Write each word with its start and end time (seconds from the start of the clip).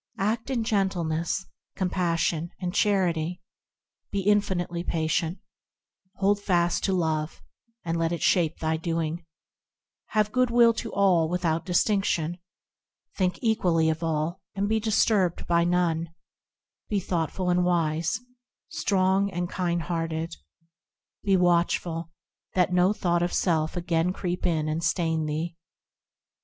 Act 0.17 0.49
in 0.49 0.63
gentleness, 0.63 1.45
compassion, 1.75 2.49
and 2.59 2.73
charity; 2.73 3.39
Be 4.09 4.21
infinitely 4.21 4.83
patient: 4.83 5.37
Hold 6.15 6.41
fast 6.41 6.83
to 6.85 6.93
Love, 6.93 7.39
and 7.85 7.99
let 7.99 8.11
it 8.11 8.23
shape 8.23 8.57
thy 8.57 8.77
doing: 8.77 9.23
Have 10.07 10.31
goodwill 10.31 10.73
to 10.73 10.91
all, 10.91 11.29
without 11.29 11.67
distinction: 11.67 12.39
Think 13.15 13.37
equally 13.43 13.91
of 13.91 14.01
all, 14.01 14.41
and 14.55 14.67
be 14.67 14.79
disturbed 14.79 15.45
by 15.45 15.63
none; 15.65 16.09
Be 16.89 16.99
thoughtful 16.99 17.51
and 17.51 17.63
wise, 17.63 18.19
strong 18.69 19.29
and 19.29 19.47
kind 19.47 19.83
hearted. 19.83 20.35
Be 21.23 21.37
watchful, 21.37 22.09
that 22.55 22.73
no 22.73 22.91
thought 22.91 23.21
of 23.21 23.31
self 23.33 23.77
again 23.77 24.13
creep 24.13 24.47
in 24.47 24.67
and 24.67 24.83
stain 24.83 25.27
thee. 25.27 25.57